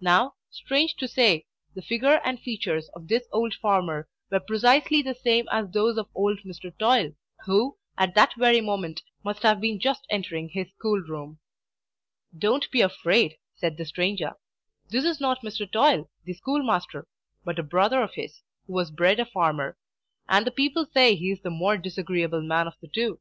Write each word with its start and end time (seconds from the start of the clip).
Now, 0.00 0.34
strange 0.50 0.96
to 0.96 1.06
say, 1.06 1.46
the 1.76 1.82
figure 1.82 2.20
and 2.24 2.40
features 2.40 2.88
of 2.96 3.06
this 3.06 3.28
old 3.30 3.54
farmer 3.54 4.08
were 4.28 4.40
precisely 4.40 5.02
the 5.02 5.14
same 5.14 5.46
as 5.52 5.70
those 5.70 5.96
of 5.98 6.08
old 6.16 6.40
Mr. 6.44 6.76
Toil, 6.78 7.12
who, 7.46 7.78
at 7.96 8.16
that 8.16 8.34
very 8.36 8.60
moment, 8.60 9.02
must 9.24 9.44
have 9.44 9.60
been 9.60 9.78
just 9.78 10.04
entering 10.10 10.48
his 10.48 10.72
school 10.72 10.98
room. 11.02 11.38
"Don't 12.36 12.68
be 12.72 12.80
afraid," 12.80 13.36
said 13.54 13.76
the 13.76 13.84
stranger. 13.84 14.32
"This 14.88 15.04
is 15.04 15.20
not 15.20 15.42
Mr. 15.42 15.70
Toil, 15.70 16.10
the 16.24 16.32
schoolmaster, 16.32 17.06
but 17.44 17.60
a 17.60 17.62
brother 17.62 18.02
of 18.02 18.14
his, 18.14 18.40
who 18.66 18.72
was 18.72 18.90
bred 18.90 19.20
a 19.20 19.26
farmer; 19.26 19.78
and 20.28 20.44
the 20.44 20.50
people 20.50 20.86
say 20.86 21.14
he 21.14 21.30
is 21.30 21.42
the 21.42 21.50
more 21.50 21.76
disagreeable 21.78 22.42
man 22.42 22.66
of 22.66 22.74
the 22.80 22.88
two. 22.88 23.20